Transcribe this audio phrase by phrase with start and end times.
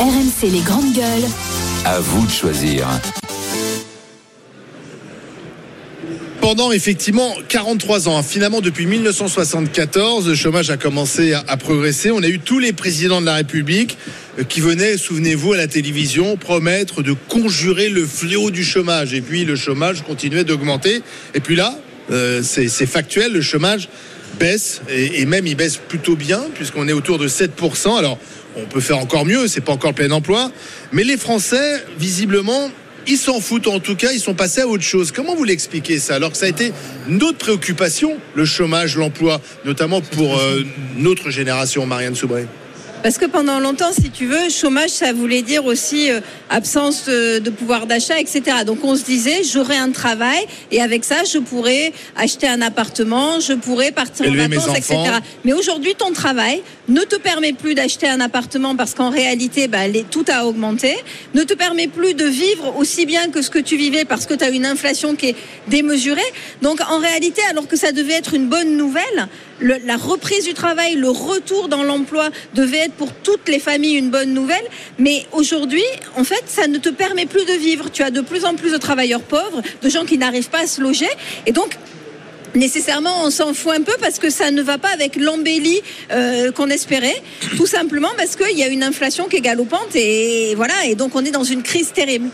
[0.00, 1.28] RMC les grandes gueules.
[1.84, 2.88] À vous de choisir.
[6.40, 12.10] Pendant effectivement 43 ans, hein, finalement depuis 1974, le chômage a commencé à, progresser.
[12.10, 13.98] On a eu tous les présidents de la République
[14.38, 19.12] euh, qui venaient, souvenez-vous, à la télévision promettre de conjurer le fléau du chômage.
[19.12, 21.02] Et puis le chômage continuait d'augmenter.
[21.34, 21.78] Et puis là,
[22.10, 23.90] euh, c'est factuel, le chômage
[24.40, 27.96] baisse et, même il baisse plutôt bien puisqu'on est autour de 7%.
[27.96, 28.18] Alors
[28.56, 30.50] on peut faire encore mieux, c'est pas encore le plein emploi,
[30.90, 32.70] mais les Français, visiblement,
[33.06, 35.12] ils s'en foutent en tout cas, ils sont passés à autre chose.
[35.12, 36.72] Comment vous l'expliquez ça alors que ça a été
[37.06, 40.64] notre préoccupation, le chômage, l'emploi, notamment pour euh,
[40.96, 42.46] notre génération, Marianne Soubré
[43.02, 47.38] Parce que pendant longtemps, si tu veux, chômage, ça voulait dire aussi euh, absence de,
[47.38, 48.42] de pouvoir d'achat, etc.
[48.66, 53.40] Donc on se disait, j'aurai un travail et avec ça, je pourrais acheter un appartement,
[53.40, 55.18] je pourrais partir Élever en vacances, etc.
[55.46, 59.88] Mais aujourd'hui, ton travail ne te permet plus d'acheter un appartement parce qu'en réalité, bah,
[59.88, 60.94] les- tout a augmenté,
[61.34, 64.34] ne te permet plus de vivre aussi bien que ce que tu vivais parce que
[64.34, 65.36] tu as une inflation qui est
[65.68, 66.20] démesurée.
[66.60, 69.28] Donc en réalité, alors que ça devait être une bonne nouvelle,
[69.60, 73.96] le- la reprise du travail, le retour dans l'emploi devait être pour toutes les familles
[73.96, 74.64] une bonne nouvelle.
[74.98, 75.84] Mais aujourd'hui,
[76.16, 77.90] en fait, ça ne te permet plus de vivre.
[77.92, 80.66] Tu as de plus en plus de travailleurs pauvres, de gens qui n'arrivent pas à
[80.66, 81.08] se loger.
[81.46, 81.76] Et donc,
[82.52, 85.80] Nécessairement, on s'en fout un peu parce que ça ne va pas avec l'embellie
[86.10, 87.14] euh, qu'on espérait,
[87.56, 91.14] tout simplement parce qu'il y a une inflation qui est galopante et voilà, et donc
[91.14, 92.28] on est dans une crise terrible.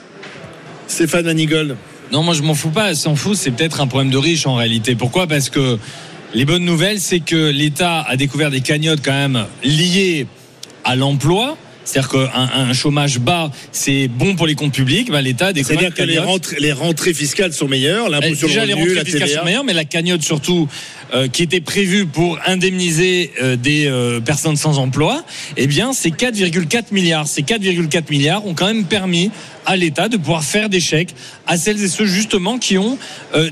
[0.88, 1.76] Stéphane Anigold.
[2.12, 2.94] Non, moi je m'en fous pas.
[2.94, 4.94] S'en fout, c'est peut-être un problème de riches en réalité.
[4.94, 5.26] Pourquoi?
[5.26, 5.76] Parce que
[6.34, 10.26] les bonnes nouvelles, c'est que l'État a découvert des cagnottes quand même liées
[10.84, 11.56] à l'emploi.
[11.86, 15.08] C'est-à-dire qu'un un chômage bas, c'est bon pour les comptes publics.
[15.08, 18.34] Bah, L'État a découvert C'est-à-dire que les rentrées, les rentrées fiscales sont meilleures, l'impôt Eh,
[18.34, 20.68] sur les rentrées la fiscales sont meilleures, mais la cagnotte surtout,
[21.14, 25.24] euh, qui était prévue pour indemniser euh, des euh, personnes sans emploi,
[25.56, 27.28] eh bien, c'est 4,4 milliards.
[27.28, 29.30] Ces 4,4 milliards ont quand même permis
[29.64, 31.14] à l'État de pouvoir faire des chèques
[31.46, 32.98] à celles et ceux justement qui ont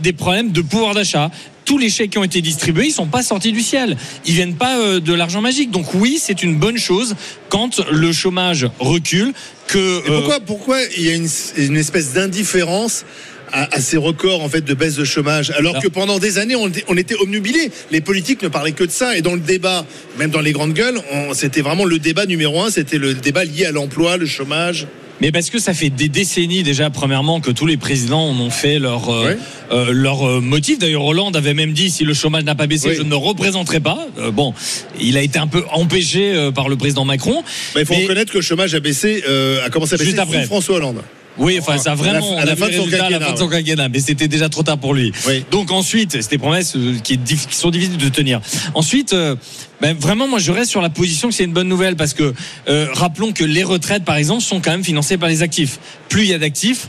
[0.00, 1.30] des problèmes de pouvoir d'achat.
[1.64, 3.96] Tous les chèques qui ont été distribués, ils sont pas sortis du ciel.
[4.26, 5.70] Ils viennent pas euh, de l'argent magique.
[5.70, 7.16] Donc oui, c'est une bonne chose
[7.48, 9.32] quand le chômage recule.
[9.66, 13.04] Que Et euh, pourquoi, pourquoi il y a une, une espèce d'indifférence
[13.52, 15.52] à, ces records en fait de baisse de chômage?
[15.52, 18.90] Alors que pendant des années on, on était omnubilés les politiques ne parlaient que de
[18.90, 19.86] ça et dans le débat
[20.18, 23.44] même dans les grandes gueules on- c'était vraiment le débat numéro un c'était le débat
[23.44, 24.86] lié à l'emploi le chômage
[25.20, 28.50] Mais parce que ça fait des décennies déjà, premièrement, que tous les présidents en ont
[28.50, 29.34] fait leur, euh,
[29.70, 30.78] euh, leur euh, motif.
[30.78, 32.94] D'ailleurs, Hollande avait même dit si le chômage n'a pas baissé, Oui.
[32.96, 34.06] je ne représenterai pas.
[34.18, 34.54] Euh, bon,
[35.00, 37.42] il a été un peu empêché euh, par le président Macron.
[37.74, 40.10] Bah, il faut Mais- reconnaître que le chômage a baissé euh, a commencé à baisser
[40.10, 40.44] Juste après.
[40.46, 41.00] François Hollande
[41.36, 43.48] Oui, enfin, ça a vraiment, À la- fin de son à la fin de son
[43.48, 45.12] quinquennat, mais c'était déjà trop tard pour lui.
[45.26, 45.44] Oui.
[45.50, 47.18] Donc ensuite, c'était promesses euh, qui
[47.50, 48.40] sont difficiles de tenir.
[48.74, 49.34] Ensuite, euh,
[49.80, 52.32] ben, vraiment, moi, je reste sur la position que c'est une bonne nouvelle parce que
[52.68, 55.78] euh, rappelons que les retraites, par exemple, sont quand même financées par les actifs.
[56.08, 56.88] Plus il y a d'actifs,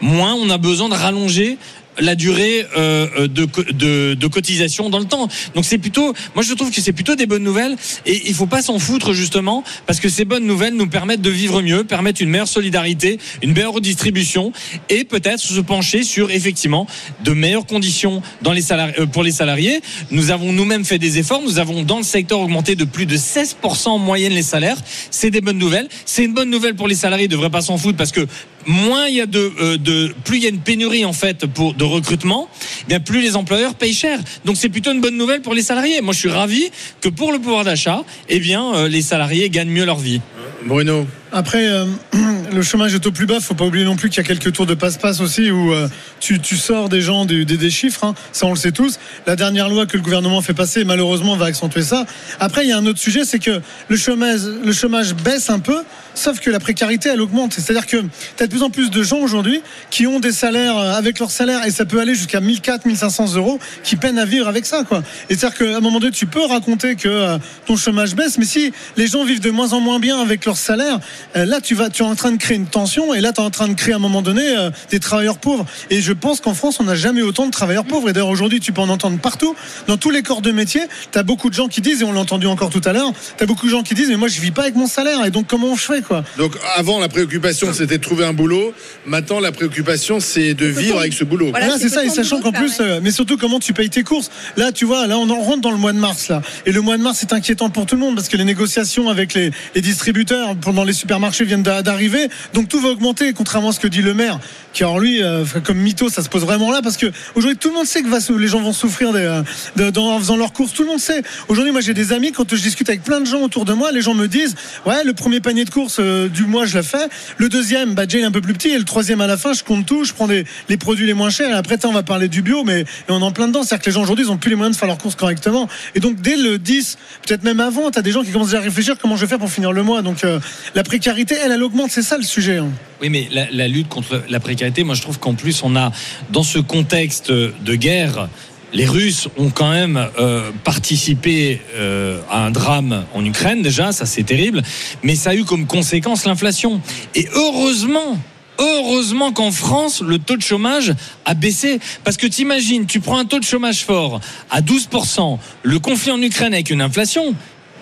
[0.00, 1.56] moins on a besoin de rallonger
[1.98, 5.28] la durée euh, euh, de, de, de cotisation dans le temps.
[5.54, 8.46] Donc c'est plutôt, moi je trouve que c'est plutôt des bonnes nouvelles et il faut
[8.46, 12.20] pas s'en foutre justement parce que ces bonnes nouvelles nous permettent de vivre mieux, permettent
[12.20, 14.52] une meilleure solidarité, une meilleure redistribution
[14.88, 16.86] et peut-être se pencher sur effectivement
[17.22, 19.80] de meilleures conditions dans les salari- euh, pour les salariés.
[20.10, 23.16] Nous avons nous-mêmes fait des efforts, nous avons dans le secteur augmenté de plus de
[23.16, 24.78] 16% en moyenne les salaires.
[25.10, 25.88] C'est des bonnes nouvelles.
[26.06, 28.26] C'est une bonne nouvelle pour les salariés, ils devraient pas s'en foutre parce que
[28.66, 31.46] moins il y a de, euh, de plus il y a une pénurie en fait
[31.46, 32.48] pour de recrutement,
[32.82, 34.18] eh bien plus les employeurs payent cher.
[34.44, 36.00] Donc c'est plutôt une bonne nouvelle pour les salariés.
[36.00, 36.70] Moi je suis ravi
[37.00, 40.20] que pour le pouvoir d'achat, eh bien euh, les salariés gagnent mieux leur vie.
[40.66, 41.84] Bruno Après, euh,
[42.54, 43.38] le chômage est au plus bas.
[43.40, 45.88] Faut pas oublier non plus qu'il y a quelques tours de passe-passe aussi où euh,
[46.20, 48.04] tu, tu sors des gens des, des- des chiffres.
[48.04, 48.14] hein.
[48.32, 48.98] Ça, on le sait tous.
[49.26, 52.06] La dernière loi que le gouvernement fait passer, malheureusement, va accentuer ça.
[52.40, 55.58] Après, il y a un autre sujet, c'est que le chômage, le chômage baisse un
[55.58, 55.82] peu,
[56.14, 57.54] sauf que la précarité, elle augmente.
[57.54, 57.98] C'est-à-dire que
[58.36, 61.18] tu as de plus en plus de gens aujourd'hui qui ont des salaires euh, avec
[61.18, 64.66] leur salaire et ça peut aller jusqu'à 1400, 1500 euros qui peinent à vivre avec
[64.66, 65.02] ça, quoi.
[65.28, 68.44] Et c'est-à-dire qu'à un moment donné, tu peux raconter que euh, ton chômage baisse, mais
[68.44, 71.00] si les gens vivent de moins en moins bien avec leur salaire,
[71.36, 73.40] euh, là, tu vas, tu es en train de créer une tension et là, tu
[73.40, 74.44] es en train de créer à un moment donné
[74.90, 75.66] des travailleurs pauvres.
[75.90, 78.08] Et je pense qu'en France, on n'a jamais autant de travailleurs pauvres.
[78.08, 79.54] Et d'ailleurs, aujourd'hui, tu peux en entendre partout,
[79.86, 80.82] dans tous les corps de métier.
[81.12, 83.12] Tu as beaucoup de gens qui disent, et on l'a entendu encore tout à l'heure,
[83.36, 85.24] tu as beaucoup de gens qui disent, mais moi, je vis pas avec mon salaire.
[85.24, 88.72] Et donc, comment je fais, quoi donc avant la préoccupation c'était de trouver un boulot
[89.06, 91.66] maintenant la préoccupation c'est de vivre avec ce boulot Voilà.
[91.66, 94.30] Voilà, c'est ça, et sachant qu'en plus, euh, mais surtout comment tu payes tes courses?
[94.56, 96.42] Là, tu vois, là, on en rentre dans le mois de mars, là.
[96.66, 99.08] Et le mois de mars, c'est inquiétant pour tout le monde parce que les négociations
[99.08, 102.28] avec les, les distributeurs pendant les supermarchés viennent d'a- d'arriver.
[102.52, 104.38] Donc tout va augmenter, contrairement à ce que dit le maire,
[104.72, 107.68] qui alors lui, euh, comme mytho, ça se pose vraiment là, parce que aujourd'hui tout
[107.68, 109.42] le monde sait que va, les gens vont souffrir des, euh,
[109.76, 110.72] de- dans- en faisant leurs courses.
[110.72, 111.22] Tout le monde sait.
[111.48, 113.90] Aujourd'hui, moi j'ai des amis, quand je discute avec plein de gens autour de moi,
[113.92, 114.54] les gens me disent,
[114.86, 117.08] ouais, le premier panier de euh, du mois, je l'ai fait.
[117.38, 119.52] Le deuxième, bah, il est un peu plus petit, et le troisième à la fin,
[119.52, 121.50] je compte tout, je prends les produits les moins chers.
[121.50, 123.62] Et après, on va parler du bio, mais on est en plein dedans.
[123.62, 125.68] C'est-à-dire que les gens aujourd'hui, ils ont plus les moyens de faire leurs courses correctement.
[125.94, 126.96] Et donc dès le 10,
[127.26, 129.26] peut-être même avant, tu as des gens qui commencent déjà à réfléchir comment je vais
[129.28, 130.02] faire pour finir le mois.
[130.02, 130.40] Donc euh,
[130.74, 131.90] la précarité, elle, elle augmente.
[131.90, 132.58] C'est ça le sujet.
[132.58, 132.68] hein.
[133.00, 135.92] Oui, mais la, la lutte contre la précarité, moi je trouve qu'en plus on a,
[136.30, 138.28] dans ce contexte de guerre,
[138.74, 144.04] les Russes ont quand même euh, participé euh, à un drame en Ukraine déjà, ça
[144.04, 144.62] c'est terrible,
[145.02, 146.82] mais ça a eu comme conséquence l'inflation.
[147.14, 148.18] Et heureusement.
[148.56, 150.94] Heureusement qu'en France, le taux de chômage
[151.24, 151.80] a baissé.
[152.04, 156.22] Parce que t'imagines, tu prends un taux de chômage fort à 12%, le conflit en
[156.22, 157.34] Ukraine avec une inflation,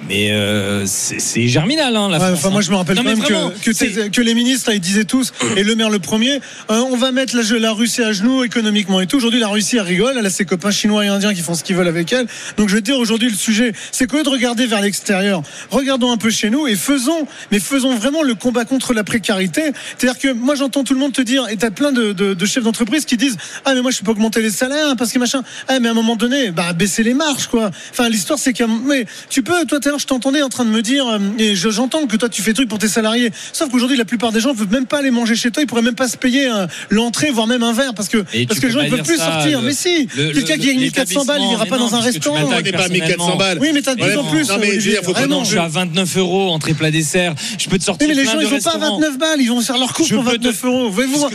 [0.08, 2.62] mais euh, c'est germinal, hein, la Ouais, France, enfin, moi, hein.
[2.62, 5.04] je me rappelle Non, même vraiment, que, que, t'es- que les ministres, là, ils disaient
[5.04, 6.34] tous, et le maire le premier,
[6.70, 9.16] euh, on va mettre la, la Russie à genoux économiquement et tout.
[9.16, 10.14] Aujourd'hui, la Russie, elle rigole.
[10.18, 12.26] Elle a ses copains chinois et indiens qui font ce qu'ils veulent avec elle.
[12.56, 15.42] Donc, je vais te dire, aujourd'hui, le sujet, c'est qu'au lieu de regarder vers l'extérieur,
[15.70, 19.62] regardons un peu chez nous et faisons, mais faisons vraiment le combat contre la précarité.
[19.98, 22.46] C'est-à-dire que moi, j'entends tout le monde te dire, et t'as plein de, de, de
[22.46, 25.12] chefs d'entreprise qui disent, ah, mais moi, je peux pas augmenter les salaires hein, parce
[25.12, 25.42] que machin.
[25.68, 27.70] Ah, mais à un moment donné, bah, baisser les marges, quoi.
[27.92, 30.70] Enfin, l'histoire, c'est qu'à, mais tu peux, toi, à l'heure, je t'entendais en train de
[30.70, 33.30] me dire, euh, et je- j'entends que toi, tu fais truc pour tes salariés.
[33.52, 35.62] Sauf qu'aujourd'hui, la plupart des gens ne peuvent même pas aller manger chez toi.
[35.62, 38.46] Ils pourraient même pas se payer euh, l'entrée, voire même un verre, parce que, Et
[38.46, 39.60] parce que les gens, pas peuvent plus ça, sortir.
[39.60, 42.00] le- mais si, le- quelqu'un qui gagne 1400 balles, il ira pas non, dans un
[42.00, 42.36] restaurant.
[42.44, 43.58] On n'est pas à 1400 balles.
[43.60, 44.48] Oui, mais t'as de plus en plus.
[44.48, 45.38] Non, mais je faut vraiment.
[45.38, 47.34] Non, je suis à 29 euros entrée plat dessert.
[47.58, 48.96] Je peux te sortir mais les gens, ils ont pas restaurants.
[48.98, 49.40] 29 balles.
[49.40, 50.90] Ils vont faire leur course Je pour peux te- 29 euros.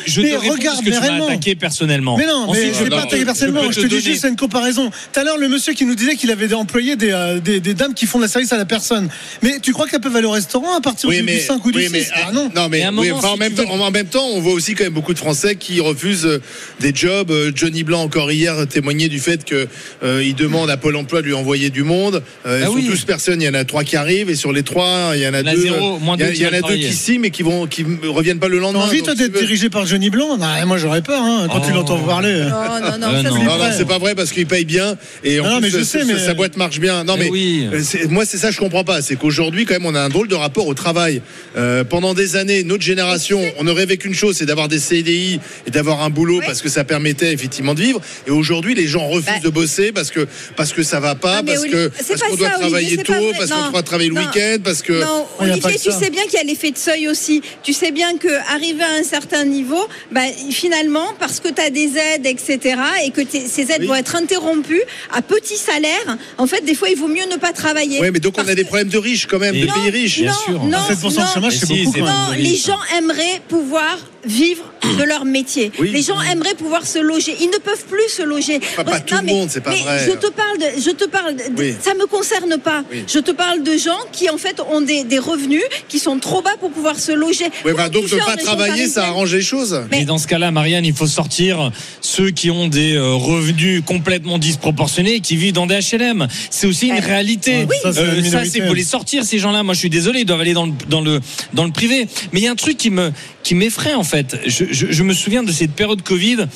[0.06, 1.28] Je Mais te regarde, mais réellement.
[1.28, 2.18] attaqué personnellement.
[2.18, 3.72] Mais non, mais je ne pas attaqué personnellement.
[3.72, 4.90] Je te dis juste, c'est une comparaison.
[5.14, 7.94] Tout à l'heure, le monsieur qui nous disait qu'il avait employé des, euh, des dames
[7.94, 9.10] qui font de la service à la personne.
[9.42, 11.66] Mais tu crois qu'elles peuvent aller au restaurant à partir Oui, du, mais, du 5
[11.66, 12.50] ou du oui, 6 mais, Ah non.
[12.56, 14.42] non, mais, un oui, moment, enfin, en, si même tu temps, en même temps, on
[14.42, 16.42] voit aussi quand même beaucoup de Français qui refusent euh,
[16.80, 17.32] des jobs.
[17.32, 19.68] Euh, Johnny Blanc, encore hier, témoignait du fait que
[20.04, 22.22] euh, demande à Pôle emploi de lui envoyer du monde.
[22.46, 22.86] Euh, Ah sur oui.
[22.86, 25.28] 12 personnes, il y en a trois qui arrivent, et sur les trois, il y
[25.28, 25.62] en a Il y en a deux.
[25.62, 26.88] zéro, moins il y, en a deux travailler.
[26.88, 28.84] qui signent, mais qui vont, qui reviennent pas le T'as lendemain.
[28.84, 31.62] envie, toi, d'être tu veux- dirigé par Johnny Blanc Non, Moi, j'aurais peur hein, quand
[31.62, 31.76] tu Oh.
[31.76, 32.34] l'entends parler.
[32.34, 33.72] Non, non, non, ça, non.
[33.78, 36.00] c'est pas vrai parce qu'il paye bien et en Non, plus, mais je sa- sais,
[36.00, 37.04] sa- mais- sa boîte marche bien.
[37.04, 37.68] Non, Mais mais, oui.
[37.84, 39.02] c'est- moi, c'est ça, que je comprends pas.
[39.02, 41.22] C'est qu'aujourd'hui, quand même, on a un drôle de rapport au travail.
[41.56, 45.40] Euh, pendant des années, notre génération, on ne rêvait qu'une chose, c'est d'avoir des CDI
[45.66, 46.46] et d'avoir un boulot Oui.
[46.46, 48.02] parce que ça permettait effectivement de vivre.
[48.28, 49.40] Et aujourd'hui, les gens refusent Bah.
[49.44, 52.08] de bosser parce que parce que ça va pas, Ah, mais parce Oli- que c'est
[52.10, 53.72] parce pas qu'on doit ça, travailler Olivier, tôt, parce qu'on Non.
[53.72, 54.22] doit travailler le Non.
[54.22, 56.78] week-end, parce que Non, pas Olivier, que tu sais bien qu'il y a l'effet de
[56.78, 57.42] seuil aussi.
[57.64, 60.22] Tu sais bien que arrivé à un certain niveau, bah,
[60.52, 62.76] finalement, parce que tu as des aides, etc.,
[63.06, 63.88] et que ces aides Oui.
[63.88, 64.82] vont être interrompues
[65.14, 68.00] à petit salaire, en fait, des fois, il vaut mieux ne pas travailler.
[68.18, 70.22] Mais donc on a des problèmes de riches quand même, de pays riches.
[70.22, 70.64] Bien sûr.
[70.64, 72.40] Non, 7% de chômage, c'est beaucoup quand même.
[72.40, 73.98] les gens aimeraient pouvoir
[74.28, 74.64] vivre
[74.98, 75.72] de leur métier.
[75.80, 75.92] Oui.
[75.92, 77.36] Les gens aimeraient pouvoir se loger.
[77.42, 78.60] Ils ne peuvent plus se loger.
[78.76, 80.06] Pas- pas tout Non, le mais- monde, c'est pas mais vrai.
[80.08, 81.74] Je te parle de, je te parle de- Oui.
[81.82, 82.84] ça me concerne pas.
[82.92, 83.04] Oui.
[83.08, 86.42] Je te parle de gens qui en fait ont des, des revenus qui sont trop
[86.42, 87.46] bas pour pouvoir se loger.
[87.46, 89.82] Ouais, Comment bah, donc ne pas travailler, ça arrange les choses.
[89.92, 91.72] Mais- Et dans ce cas-là, Marianne, il faut sortir
[92.02, 96.28] ceux qui ont des euh, revenus complètement disproportionnés et qui vivent dans des HLM.
[96.50, 97.66] C'est aussi une Eh, réalité.
[97.70, 97.76] oui.
[97.82, 99.64] Ça, Euh, ça, c'est faut les sortir ces gens-là.
[99.64, 101.20] Moi, je suis désolé, ils doivent aller dans le dans le
[101.54, 102.08] dans le privé.
[102.34, 103.12] Mais il y a un truc qui me
[103.44, 104.17] qui m'effraie en fait.
[104.46, 106.48] Je, je, je me souviens de cette période Covid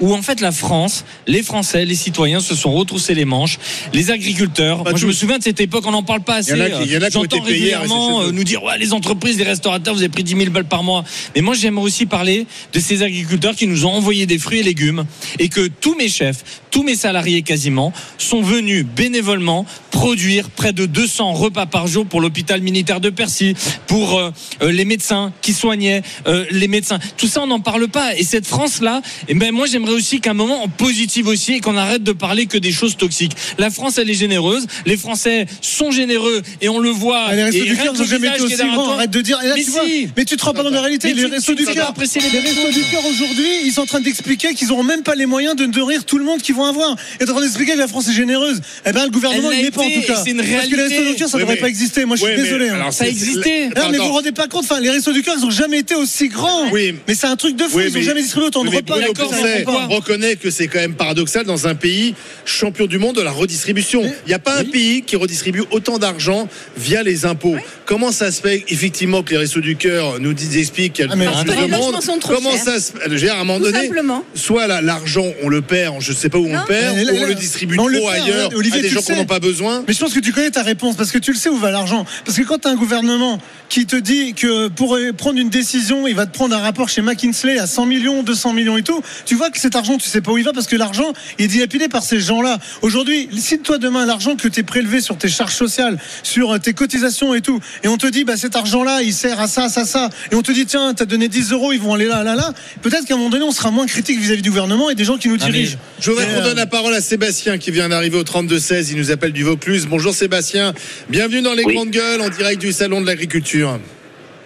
[0.00, 3.58] où en fait la France, les Français, les citoyens se sont retroussés les manches.
[3.92, 4.82] Les agriculteurs.
[4.82, 5.84] Pas moi, je me souviens de cette époque.
[5.86, 6.56] On n'en parle pas assez.
[6.56, 10.24] J'entends payés rester régulièrement euh, nous dire ouais, les entreprises, les restaurateurs, vous avez pris
[10.24, 11.04] 10 000 balles par mois.
[11.34, 14.62] Mais moi, j'aimerais aussi parler de ces agriculteurs qui nous ont envoyé des fruits et
[14.62, 15.04] légumes
[15.38, 20.86] et que tous mes chefs, tous mes salariés quasiment, sont venus bénévolement produire près de
[20.86, 23.54] 200 repas par jour pour l'hôpital militaire de Percy,
[23.86, 24.30] pour euh,
[24.62, 26.98] euh, les médecins qui soignaient euh, les médecins.
[27.16, 28.16] Tout ça, on n'en parle pas.
[28.16, 31.60] Et cette France-là, eh ben, moi, j'aimerais aussi qu'à un moment, on positive aussi et
[31.60, 33.32] qu'on arrête de parler que des choses toxiques.
[33.58, 34.66] La France, elle est généreuse.
[34.86, 37.24] Les Français sont généreux et on le voit.
[37.28, 38.92] Ah, les restos Et du cœur n'ont jamais été aussi grands.
[38.92, 39.38] Arrête de dire.
[39.42, 40.08] Et là, Mais tu vois, si.
[40.16, 41.08] mais tu te rends pas dans la réalité.
[41.08, 43.82] Mais Les tu- restos tu du cœur, les les restos du cœur aujourd'hui, ils sont
[43.82, 46.54] en train d'expliquer qu'ils n'auront même pas les moyens de nourrir tout le monde qu'ils
[46.54, 46.96] vont avoir.
[47.20, 48.60] Et en train d'expliquer que la France est généreuse.
[48.86, 50.20] Eh ben, le gouvernement, il n'est pas en tout cas.
[50.20, 52.04] et c'est une Parce que les restos du cœur, ça Oui, devrait mais- pas exister.
[52.04, 52.68] Moi, je suis désolé.
[52.70, 52.74] hein.
[52.76, 53.68] alors, Ça existait.
[53.76, 55.78] Non, mais vous vous rendez pas compte, enfin, les restos du cœur, ils ont jamais
[55.78, 56.70] été aussi grands.
[56.72, 56.89] Oui.
[57.06, 58.76] Mais c'est un truc de fou, Oui, ils ont mais- jamais distribué autant de mais
[58.78, 58.94] repas.
[58.98, 63.30] Bruno reconnaît que c'est quand même paradoxal dans un pays champion du monde de la
[63.30, 64.02] redistribution.
[64.02, 67.56] Il n'y a pas un pays qui redistribue autant d'argent via les impôts.
[67.86, 71.08] Comment ça se fait effectivement que les Restos du Cœur nous disent, expliquent qu'il y
[71.08, 72.64] a Ah, mais de monde trop Comment chers.
[72.64, 74.24] ça se dire, à un moment Tout donné, simplement.
[74.34, 77.16] soit l'argent, on le perd, je ne sais pas où on le perd, là, ou
[77.16, 79.24] on le distribue le trop perd, ailleurs Olivier, à des gens n'ont sais.
[79.24, 79.84] pas besoin.
[79.86, 80.70] Mais je pense que tu connais ta réponse.
[80.70, 82.06] réponse parce que tu le sais où va l'argent.
[82.24, 86.06] Parce que quand tu as un gouvernement qui te dit que pour prendre une décision,
[86.06, 89.02] il va te prendre un rapport chez McKinsey à 100 millions, 200 millions et tout,
[89.26, 91.46] tu vois que cet argent, tu sais pas où il va parce que l'argent est
[91.46, 92.58] dilapidé par ces gens-là.
[92.82, 96.72] Aujourd'hui, si toi demain l'argent que tu es prélevé sur tes charges sociales, sur tes
[96.72, 99.84] cotisations et tout, et on te dit bah cet argent-là, il sert à ça, ça,
[99.84, 102.22] ça, et on te dit tiens, tu as donné 10 euros, ils vont aller là,
[102.24, 104.94] là, là, peut-être qu'à un moment donné, on sera moins critique vis-à-vis du gouvernement et
[104.94, 105.76] des gens qui nous Ah, dirigent.
[106.00, 108.88] Je voudrais qu'on euh, donne la parole à Sébastien qui vient d'arriver au 32-16.
[108.92, 109.86] Il nous appelle du Vaucluse.
[109.88, 110.72] Bonjour Sébastien.
[111.08, 111.74] Bienvenue dans les Oui.
[111.74, 113.78] grandes gueules en direct du Salon de l'Agriculture.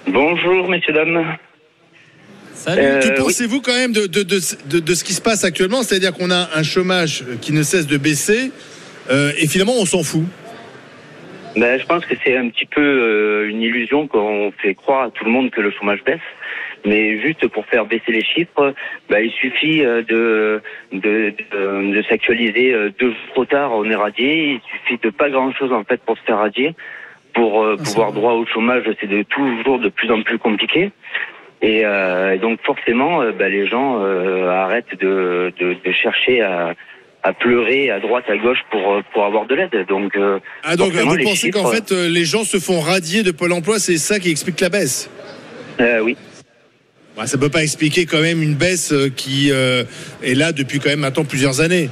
[0.06, 1.36] Bonjour, messieurs, dames.
[2.54, 2.80] Salut.
[2.82, 3.14] Euh, que oui.
[3.18, 5.82] pensez-vous quand même de, de, de, de- ce qui se passe actuellement?
[5.82, 8.50] C'est-à-dire qu'on a un chômage qui ne cesse de baisser
[9.10, 10.24] euh, et finalement on s'en fout.
[11.56, 15.10] Ben, je pense que c'est un petit peu euh, une illusion qu'on fait croire à
[15.10, 16.18] tout le monde que le chômage baisse.
[16.86, 18.74] Mais juste pour faire baisser les chiffres,
[19.08, 20.60] ben, il suffit euh, de,
[20.92, 24.54] de, de, de s'actualiser euh, deux jours trop tard, on est radié.
[24.54, 26.74] Il suffit de pas grand-chose en fait pour se faire radier.
[27.34, 30.92] Pour euh, pouvoir droit au chômage, c'est de toujours de plus en plus compliqué.
[31.64, 36.42] Et, euh, et donc forcément, euh, ben, les gens euh, arrêtent de, de, de chercher
[36.42, 36.74] à,
[37.22, 39.86] à pleurer à droite, à gauche pour, euh, pour avoir de l'aide.
[39.88, 43.22] Donc, euh, Ah donc vous les pensez qu'en fait euh, les gens se font radier
[43.22, 45.08] de Pôle Emploi, c'est ça qui explique la baisse?
[45.80, 46.18] Euh, oui.
[47.16, 49.84] bah, Ça peut pas expliquer quand même une baisse qui euh,
[50.22, 51.88] est là depuis quand même maintenant plusieurs années.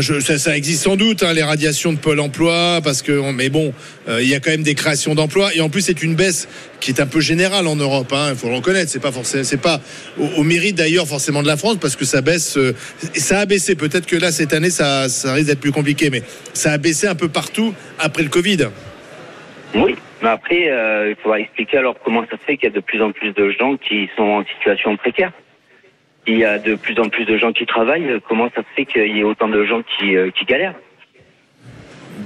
[0.00, 3.48] Je, ça, ça existe sans doute hein, les radiations de Pôle Emploi parce que mais
[3.48, 3.72] bon
[4.08, 6.48] euh, il y a quand même des créations d'emplois et en plus c'est une baisse
[6.80, 8.12] qui est un peu générale en Europe.
[8.12, 8.90] hein, Il faut le reconnaître.
[8.90, 9.80] C'est pas forcément c'est pas
[10.18, 12.56] au, au mérite d'ailleurs forcément de la France parce que ça baisse.
[12.56, 12.74] euh,
[13.14, 13.74] ça a baissé.
[13.74, 16.22] Peut-être que là cette année ça, ça risque d'être plus compliqué, mais
[16.52, 18.68] ça a baissé un peu partout après le Covid.
[19.74, 19.94] Oui.
[20.22, 22.80] Mais après, euh, il faudra expliquer alors comment ça se fait qu'il y a de
[22.80, 25.30] plus en plus de gens qui sont en situation précaire.
[26.26, 28.20] Il y a de plus en plus de gens qui travaillent.
[28.28, 30.74] Comment ça se fait qu'il y ait autant de gens qui, euh, qui galèrent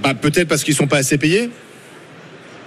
[0.02, 1.50] Bah, peut-être parce qu'ils sont pas assez payés.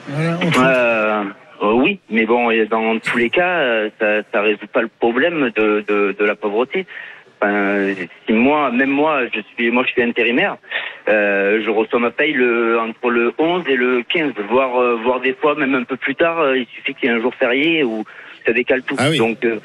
[0.07, 1.23] Voilà, Euh,
[1.63, 5.49] euh, oui, mais bon, dans tous les cas, euh, ça, ça résout pas le problème
[5.55, 6.85] de, de, de la pauvreté.
[7.41, 7.93] Enfin,
[8.25, 10.57] si moi, même moi, je suis, moi, je suis intérimaire.
[11.09, 15.19] Euh, je reçois ma paye le, entre le 11 et le 15, voire, euh, voire
[15.19, 16.39] des fois même un peu plus tard.
[16.39, 18.03] euh, il suffit qu'il y ait un jour férié ou
[18.45, 18.95] ça décale tout.
[18.97, 19.17] Ah oui.
[19.17, 19.59] Donc, euh,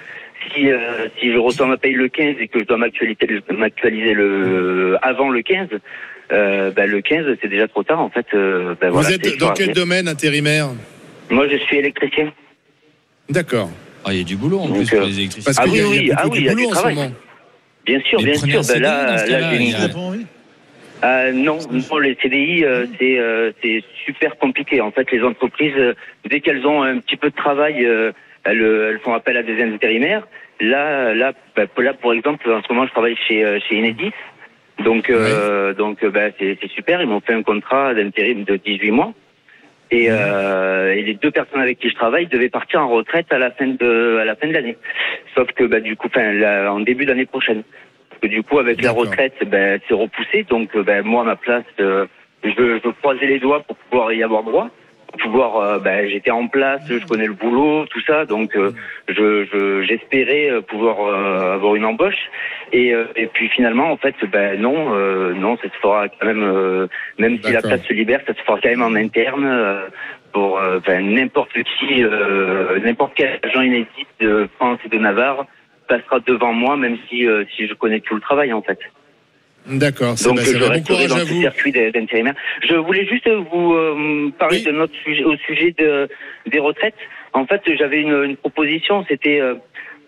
[0.55, 3.19] si, euh, si je reçois ma paye le 15 et que je dois m'actualiser,
[3.57, 5.69] m'actualiser le avant le 15,
[6.33, 8.27] euh, ben, le 15 c'est déjà trop tard en fait.
[8.35, 10.69] euh, ben, Vous voilà, êtes dans quel domaine intérimaire?
[11.31, 12.33] Moi, je suis électricien.
[13.29, 13.71] D'accord.
[14.05, 15.43] Ah, il y a du boulot en Donc, plus pour euh, les électriciens.
[15.45, 16.55] Parce Ah qu'il y a, oui, il y a oui, ah oui, il y a
[16.55, 16.95] du en ce travail.
[16.95, 17.11] moment.
[17.85, 18.47] Bien sûr, bien sûr.
[18.47, 20.25] Ben CDI là, là, j'ai
[21.05, 24.81] Euh, non, non, les CDI, euh, c'est euh, c'est super compliqué.
[24.81, 25.95] En fait, les entreprises, euh,
[26.29, 28.13] dès qu'elles ont un petit peu de travail, euh,
[28.49, 30.27] elles, euh, elles font appel à des intérimaires.
[30.61, 34.13] Là, là, bah, là, pour exemple, en ce moment, je travaille chez euh, chez Enedis.
[34.85, 37.01] Donc, euh, donc, bah, c'est super.
[37.01, 39.13] Ils m'ont fait un contrat d'intérim de 18 mois.
[39.91, 43.39] Et, euh, et les deux personnes avec qui je travaille devaient partir en retraite à
[43.39, 44.77] la fin de à la fin de l'année.
[45.35, 47.63] Sauf que bah, du coup, enfin, en début d'année prochaine.
[48.11, 50.45] Parce que du coup, avec la retraite, c'est repoussé.
[50.49, 50.75] Donc,
[51.05, 52.07] moi, à ma place, euh,
[52.45, 54.71] je, je veux croiser les doigts pour pouvoir y avoir droit.
[55.19, 58.25] Pouvoir, euh, ben, j'étais en place, je connais le boulot, tout ça.
[58.25, 58.73] Donc, euh,
[59.09, 62.31] je, je- j'espérais euh, pouvoir euh, avoir une embauche.
[62.73, 66.27] Et, euh, et puis finalement, en fait, ben non, euh, non, ça se fera quand
[66.27, 66.87] même, euh,
[67.19, 69.45] même si la place se libère, ça se fera quand même en interne.
[69.47, 69.87] euh,
[70.31, 70.61] pour
[71.01, 75.47] n'importe qui, euh, n'importe quel agent inédit de France et de Navarre
[75.89, 78.79] passera devant moi, même si euh, si je connais tout le travail en fait.
[79.69, 80.15] D'accord.
[80.25, 82.35] Donc je resterai dans ce circuit d'intérimaire.
[82.69, 84.65] Je voulais juste vous euh, parler Oui.
[84.65, 86.09] de notre sujet, au sujet de,
[86.51, 86.95] des retraites.
[87.35, 89.55] En fait, j'avais une, une proposition, c'était euh,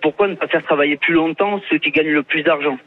[0.03, 2.79] pourquoi ne pas faire travailler plus longtemps ceux qui gagnent le plus d'argent?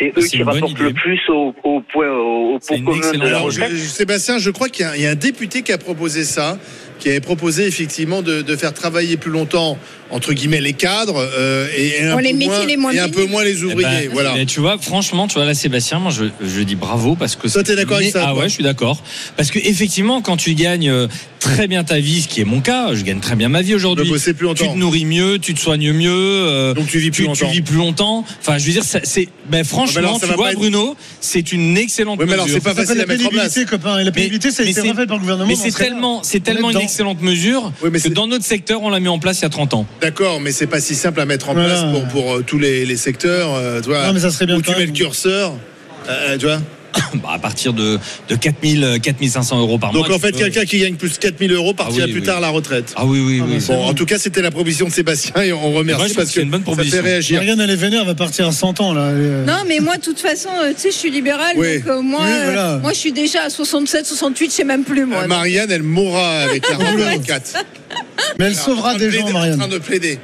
[0.00, 0.82] C'est eux C'est qui rapportent idée.
[0.84, 3.70] le plus au, au point au, pot commun de la je- retraite.
[3.76, 6.58] Sébastien, je crois qu'il y a un député qui a proposé ça,
[6.98, 9.78] qui avait proposé effectivement de, de faire travailler plus longtemps
[10.10, 13.08] entre guillemets les cadres euh, et, et un, peu métiers moins, les moins et un
[13.08, 13.28] peu payés.
[13.28, 13.82] moins les Eh ouvriers.
[14.06, 14.32] ben, voilà.
[14.34, 17.48] mais tu vois, franchement, tu vois là, Sébastien, moi, je, je dis bravo parce que.
[17.48, 19.02] Toi, t'es d'accord avec ça, Ah ouais, je suis d'accord.
[19.36, 21.08] Parce que effectivement, quand tu gagnes euh,
[21.40, 23.74] très bien ta vie, ce qui est mon cas, je gagne très bien ma vie
[23.74, 24.08] aujourd'hui.
[24.12, 24.76] Tu te longtemps.
[24.76, 26.10] nourris mieux, tu te soignes mieux.
[26.12, 27.48] euh, Donc tu vis plus tu, tu longtemps.
[27.52, 28.24] vis plus longtemps.
[28.40, 29.28] Enfin, je veux dire, c'est.
[29.48, 32.60] Ben franchement, alors, ça tu vois, être- Bruno, c'est une excellente Oui, mais alors, mesure.
[32.62, 33.52] c'est pas facile à la mettre en place.
[33.54, 33.98] pénibilité, copain.
[33.98, 35.48] Et la pénibilité, ça a mais été c'est- refait par le gouvernement.
[35.48, 36.76] Mais c'est tellement, c'est tellement une.
[36.84, 39.42] Excellente mesure Oui, mais que c'est- dans notre secteur, on l'a mis en place il
[39.42, 39.86] y a 30 ans.
[40.00, 41.68] D'accord, mais c'est pas si simple à mettre en Voilà.
[41.68, 43.54] place pour, pour euh, tous les, les secteurs.
[43.54, 45.52] euh, tu vois, Non, mais ça serait bien où tu mets le curseur,
[46.08, 46.60] euh, tu vois.
[47.22, 50.16] Bah, à partir de, de 4000, 4500 euros par Donc mois.
[50.16, 52.26] en fait, peux- quelqu'un qui gagne plus de 4000 euros partira oui, plus oui.
[52.26, 52.92] tard à la retraite.
[52.96, 53.58] Ah oui, oui, oui.
[53.68, 56.36] Bon, en tout cas, c'était la proposition de Sébastien et on remercie Moi, parce que
[56.36, 57.36] que une bonne ça fait réagir.
[57.38, 59.02] Marianne, elle est vénère, elle va partir à 100 ans là.
[59.02, 61.54] Euh, Non, mais moi, de toute façon, euh, tu sais, je suis libérale.
[61.56, 61.78] Oui.
[61.78, 62.78] Donc, euh, moi, Oui, euh, voilà.
[62.78, 65.22] moi, je suis déjà à 67, 68, je sais même plus, moi.
[65.22, 67.52] Euh, Marianne, elle mourra avec la retraite 4.
[68.38, 69.58] Mais elle sauvera des gens, En Marianne.
[69.58, 70.18] train de plaider.